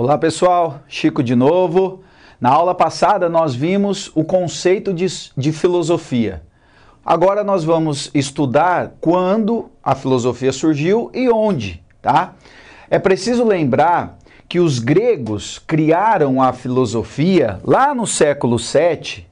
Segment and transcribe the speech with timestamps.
[0.00, 2.04] Olá pessoal, Chico de novo.
[2.40, 5.04] Na aula passada nós vimos o conceito de,
[5.36, 6.40] de, filosofia.
[7.04, 12.34] Agora nós vamos estudar quando a filosofia surgiu e onde, tá?
[12.88, 19.26] É preciso lembrar que os gregos criaram a filosofia lá no século VII,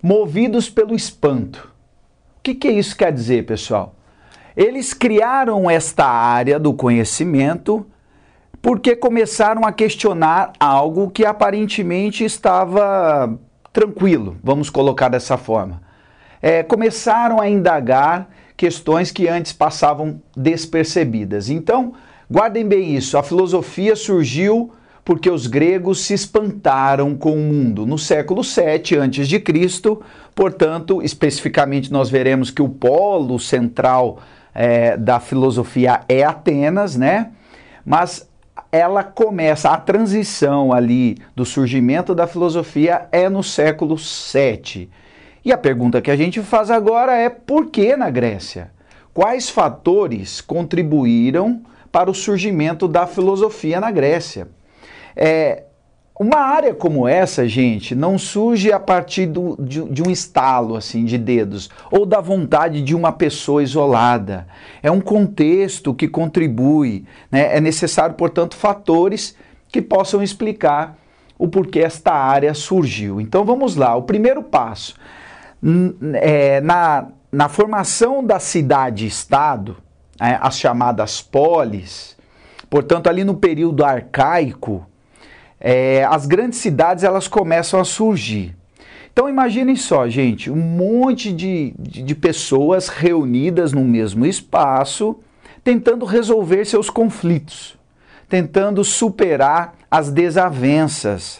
[0.00, 1.68] movidos pelo espanto.
[2.38, 3.96] O que, que isso quer dizer, pessoal?
[4.56, 7.84] Eles criaram esta área do conhecimento
[8.62, 13.38] porque começaram a questionar algo que aparentemente estava
[13.72, 15.80] tranquilo, vamos colocar dessa forma.
[16.42, 21.48] É, começaram a indagar questões que antes passavam despercebidas.
[21.48, 21.94] Então,
[22.30, 24.72] guardem bem isso: a filosofia surgiu
[25.04, 29.98] porque os gregos se espantaram com o mundo no século 7 a.C.,
[30.34, 34.18] portanto, especificamente nós veremos que o polo central
[34.54, 37.30] é, da filosofia é Atenas, né?
[37.84, 38.29] Mas
[38.72, 44.88] ela começa, a transição ali do surgimento da filosofia é no século VII.
[45.44, 48.70] E a pergunta que a gente faz agora é por que na Grécia?
[49.12, 54.48] Quais fatores contribuíram para o surgimento da filosofia na Grécia?
[55.16, 55.64] É,
[56.22, 61.02] uma área como essa, gente, não surge a partir do, de, de, um estalo assim
[61.06, 64.46] de dedos ou da vontade de uma pessoa isolada.
[64.82, 67.06] É um contexto que contribui.
[67.32, 67.56] Né?
[67.56, 69.34] É necessário, portanto, fatores
[69.68, 70.98] que possam explicar
[71.38, 73.18] o porquê esta área surgiu.
[73.18, 73.96] Então vamos lá.
[73.96, 74.96] O primeiro passo
[76.16, 79.78] é, na, na formação da cidade-estado,
[80.20, 82.14] é, as chamadas polis.
[82.68, 84.86] Portanto, ali no período arcaico
[85.60, 88.56] é, as grandes cidades elas começam a surgir.
[89.12, 95.20] Então imaginem só, gente, um monte de, de, de pessoas reunidas no mesmo espaço,
[95.62, 97.76] tentando resolver seus conflitos,
[98.28, 101.38] tentando superar as desavenças.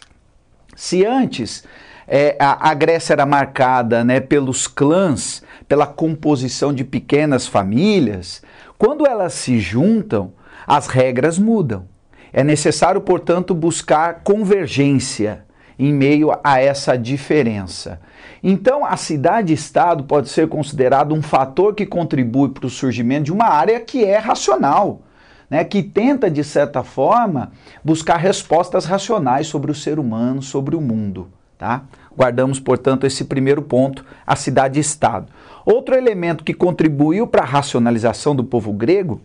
[0.76, 1.64] Se antes
[2.06, 8.42] é, a, a, Grécia era marcada né, pelos clãs, pela composição de pequenas famílias,
[8.76, 10.32] quando elas se juntam,
[10.66, 11.86] as regras mudam.
[12.32, 15.44] É necessário, portanto, buscar convergência
[15.78, 18.00] em meio a essa diferença.
[18.42, 23.46] Então, a cidade-estado pode ser considerado um fator que contribui para o surgimento de uma
[23.46, 25.00] área que é racional,
[25.48, 27.50] né, que tenta, de certa forma,
[27.82, 31.28] buscar respostas racionais sobre o ser humano, sobre o mundo.
[31.56, 31.82] Tá?
[32.16, 35.26] Guardamos, portanto, esse primeiro ponto, a cidade-estado.
[35.64, 39.20] Outro elemento que contribuiu para a racionalização do povo grego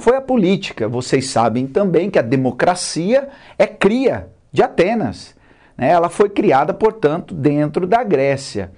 [0.00, 0.88] foi a política.
[0.88, 3.28] Vocês sabem também que a democracia
[3.58, 5.34] é cria de Atenas.
[5.76, 5.90] Né?
[5.90, 8.72] Ela foi criada, portanto, dentro da Grécia.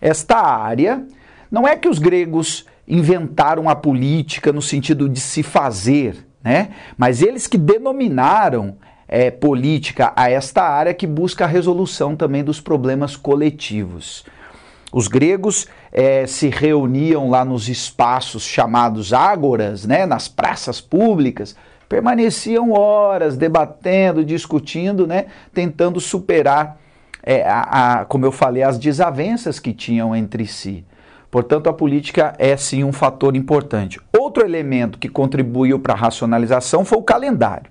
[0.00, 1.04] Esta área
[1.50, 6.70] não é que os gregos inventaram a política no sentido de se fazer, né?
[6.96, 8.76] mas eles que denominaram
[9.08, 14.24] é, política a esta área que busca a resolução também dos problemas coletivos.
[14.96, 21.54] Os gregos é, se reuniam lá nos espaços chamados ágoras, né, nas praças públicas,
[21.86, 26.78] permaneciam horas debatendo, discutindo, né, tentando superar,
[27.22, 27.60] é, a,
[28.00, 30.82] a, como eu falei, as desavenças que tinham entre si.
[31.30, 34.00] Portanto, a política é sim um fator importante.
[34.18, 37.70] Outro elemento que contribuiu para a racionalização foi o calendário.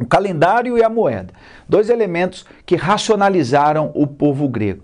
[0.00, 1.32] O calendário e a moeda.
[1.68, 4.82] Dois elementos que racionalizaram o povo grego.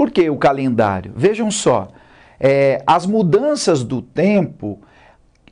[0.00, 1.12] Por que o calendário?
[1.14, 1.88] Vejam só,
[2.40, 4.80] é, as mudanças do tempo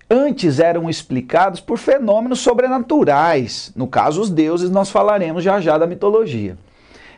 [0.08, 3.70] antes eram explicadas por fenômenos sobrenaturais.
[3.76, 6.56] No caso, os deuses, nós falaremos já já da mitologia.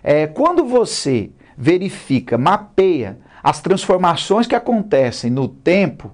[0.03, 6.11] É, quando você verifica, mapeia as transformações que acontecem no tempo,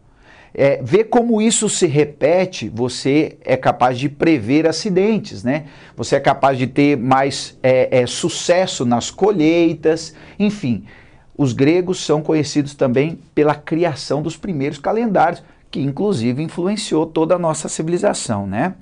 [0.53, 5.65] é, vê como isso se repete, você é capaz de prever acidentes, né?
[5.97, 10.85] Você é capaz de ter mais é, é, sucesso nas colheitas, enfim.
[11.39, 17.39] Os gregos são conhecidos também pela criação dos primeiros calendários, que inclusive influenciou toda a
[17.39, 18.75] nossa civilização, né?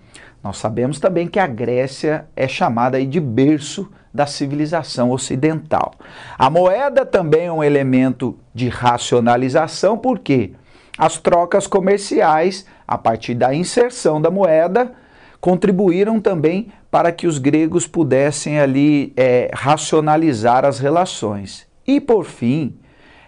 [0.43, 5.95] Nós sabemos também que a Grécia é chamada de berço da civilização ocidental.
[6.39, 10.53] A moeda também é um elemento de racionalização, porque
[10.97, 14.93] as trocas comerciais, a partir da inserção da moeda,
[15.41, 21.67] contribuíram também para que os gregos pudessem ali é, racionalizar as relações.
[21.87, 22.77] E por fim,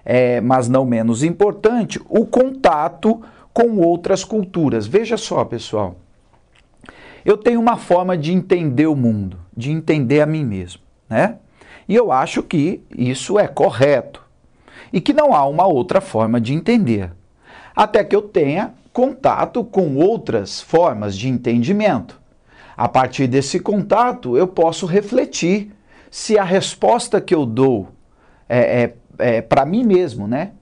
[0.05, 3.21] é, mas não menos importante, o contato
[3.53, 4.87] com outras culturas.
[4.87, 5.97] Veja só, pessoal.
[7.25, 11.39] Eu tenho uma forma de entender o mundo, de entender a mim mesmo, né?
[11.89, 14.25] E eu acho que isso é correto
[14.93, 17.13] e que não há uma outra forma de entender,
[17.75, 22.21] até que eu tenha contato com outras formas de entendimento.
[22.77, 25.73] A partir desse contato, eu posso refletir
[26.11, 27.89] se a resposta que eu dou
[28.49, 28.95] é, é,
[29.37, 30.53] é para mim mesmo, né,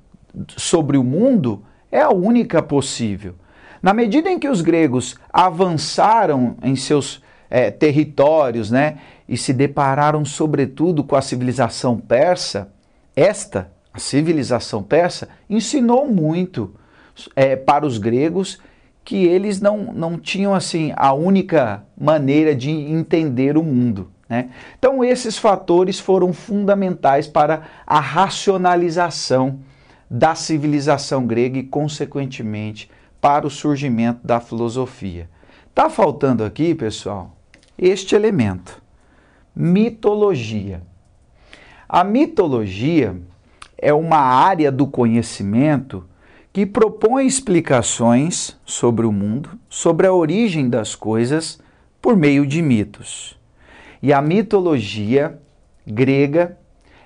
[0.56, 3.34] sobre o mundo, é a única possível.
[3.82, 8.98] Na medida em que os gregos avançaram em seus é, territórios, né,
[9.28, 12.72] e se depararam sobretudo com a civilização persa,
[13.14, 16.74] esta, a civilização persa, ensinou muito
[17.36, 18.58] é, para os gregos
[19.04, 24.10] que eles não, não tinham assim a única maneira de entender o mundo.
[24.34, 24.50] Né?
[24.76, 29.60] Então, esses fatores foram fundamentais para a racionalização
[30.10, 32.90] da civilização grega e, consequentemente,
[33.20, 35.30] para o surgimento da filosofia.
[35.70, 37.36] Está faltando aqui, pessoal,
[37.78, 38.82] este elemento:
[39.54, 40.82] mitologia.
[41.88, 43.16] A mitologia
[43.78, 46.04] é uma área do conhecimento
[46.52, 51.60] que propõe explicações sobre o mundo, sobre a origem das coisas,
[52.02, 53.38] por meio de mitos.
[54.02, 55.38] E a mitologia
[55.86, 56.58] grega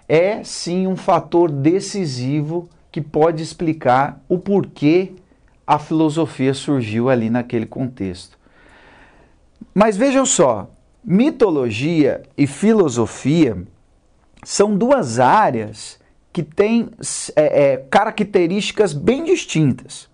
[0.08, 5.12] é sim um fator decisivo que pode explicar o porquê
[5.66, 8.38] a filosofia surgiu ali naquele contexto.
[9.74, 10.70] Mas vejam só,
[11.04, 13.62] mitologia e filosofia
[14.42, 15.98] são duas áreas
[16.32, 16.88] que têm
[17.36, 20.08] é, é, características bem distintas.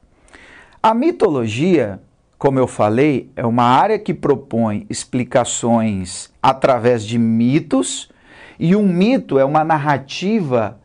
[0.82, 2.00] A mitologia,
[2.38, 8.10] como eu falei, é uma área que propõe explicações através de mitos,
[8.58, 10.78] e um mito é uma narrativa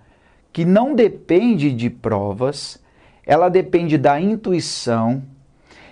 [0.51, 2.81] que não depende de provas,
[3.25, 5.22] ela depende da intuição,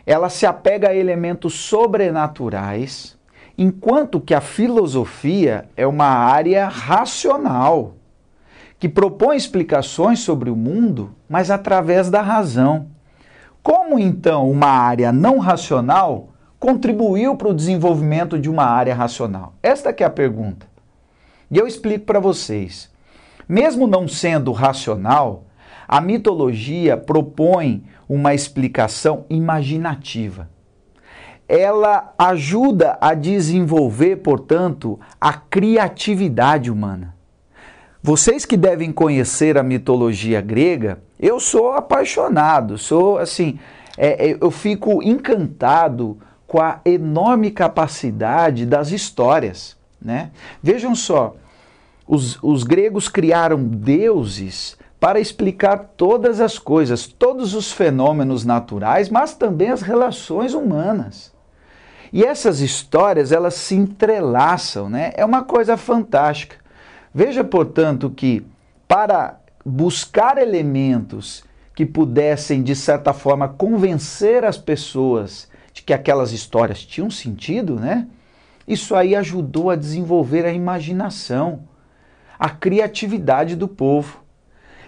[0.05, 3.17] ela se apega a elementos sobrenaturais,
[3.57, 7.95] enquanto que a filosofia é uma área racional
[8.79, 12.87] que propõe explicações sobre o mundo, mas através da razão.
[13.67, 19.55] Como então uma área não racional contribuiu para o desenvolvimento de uma área racional?
[19.61, 20.65] Esta é a pergunta.
[21.51, 22.89] E eu explico para vocês.
[23.45, 25.47] Mesmo não sendo racional,
[25.85, 30.49] a mitologia propõe uma explicação imaginativa.
[31.45, 37.13] Ela ajuda a desenvolver, portanto, a criatividade humana.
[38.01, 43.59] Vocês que devem conhecer a mitologia grega, eu sou apaixonado, sou assim,
[43.97, 49.75] é, é, eu fico encantado com a enorme capacidade das histórias.
[50.01, 50.31] Né?
[50.61, 51.35] Vejam só,
[52.07, 59.33] os, os gregos criaram deuses para explicar todas as coisas, todos os fenômenos naturais, mas
[59.35, 61.33] também as relações humanas.
[62.11, 65.11] E essas histórias, elas se entrelaçam, né?
[65.15, 66.55] É uma coisa fantástica.
[67.13, 68.45] Veja, portanto, que
[68.87, 71.43] para buscar elementos
[71.75, 78.07] que pudessem, de certa forma, convencer as pessoas de que aquelas histórias tinham sentido, né?
[78.65, 81.63] Isso aí ajudou a desenvolver a imaginação,
[82.39, 84.21] a criatividade do povo.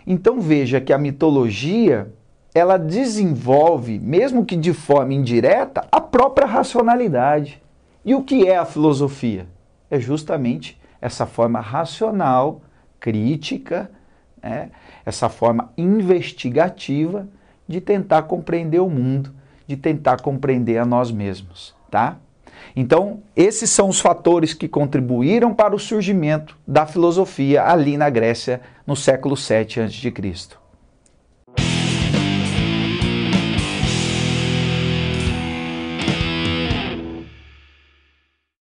[0.07, 2.11] Então veja que a mitologia,
[2.55, 7.61] ela desenvolve, mesmo que de forma indireta, a própria racionalidade.
[8.05, 9.45] E o que é a filosofia?
[9.91, 12.61] É justamente essa forma racional,
[12.99, 13.91] crítica,
[14.41, 14.69] né?
[15.05, 17.27] essa forma investigativa
[17.67, 19.33] de tentar compreender o mundo,
[19.67, 22.17] de tentar compreender a nós mesmos, tá?
[22.75, 28.61] Então, esses são os fatores que contribuíram para o surgimento da filosofia ali na Grécia
[28.85, 30.59] no século 7 a.C.